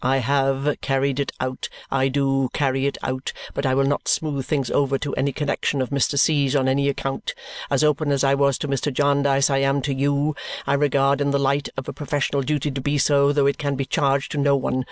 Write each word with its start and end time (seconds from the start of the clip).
I 0.03 0.17
HAVE 0.17 0.77
carried 0.81 1.19
it 1.19 1.31
out; 1.39 1.69
I 1.91 2.07
do 2.07 2.49
carry 2.53 2.87
it 2.87 2.97
out. 3.03 3.31
But 3.53 3.67
I 3.67 3.75
will 3.75 3.83
not 3.85 4.07
smooth 4.07 4.47
things 4.47 4.71
over 4.71 4.97
to 4.97 5.13
any 5.13 5.31
connexion 5.31 5.79
of 5.79 5.91
Mr. 5.91 6.17
C.'s 6.17 6.55
on 6.55 6.67
any 6.67 6.89
account. 6.89 7.35
As 7.69 7.83
open 7.83 8.11
as 8.11 8.23
I 8.23 8.33
was 8.33 8.57
to 8.57 8.67
Mr. 8.67 8.91
Jarndyce, 8.91 9.51
I 9.51 9.59
am 9.59 9.79
to 9.83 9.93
you. 9.93 10.35
I 10.65 10.73
regard 10.73 11.21
it 11.21 11.25
in 11.25 11.29
the 11.29 11.37
light 11.37 11.69
of 11.77 11.87
a 11.87 11.93
professional 11.93 12.41
duty 12.41 12.71
to 12.71 12.81
be 12.81 12.97
so, 12.97 13.31
though 13.31 13.45
it 13.45 13.59
can 13.59 13.75
be 13.75 13.85
charged 13.85 14.31
to 14.31 14.39
no 14.39 14.55
one. 14.55 14.79